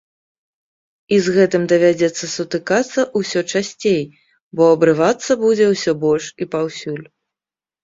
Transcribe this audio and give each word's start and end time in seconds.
І 1.17 1.19
з 1.25 1.33
гэтым 1.35 1.67
давядзецца 1.71 2.25
сутыкацца 2.37 2.99
ўсё 3.21 3.39
часцей, 3.51 4.01
бо 4.57 4.63
абрывацца 4.79 5.31
будзе 5.45 5.65
ўсё 5.75 5.91
больш 6.07 6.25
і 6.43 6.51
паўсюль. 6.57 7.07